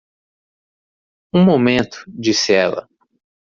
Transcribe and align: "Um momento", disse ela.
"Um 1.31 1.43
momento", 1.45 2.03
disse 2.07 2.53
ela. 2.55 2.89